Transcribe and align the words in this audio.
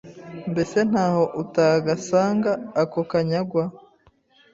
mbese 0.51 0.77
ntaho 0.89 1.23
utagasanga 1.41 2.51
ako 2.81 2.99
kanyagwa 3.09 3.63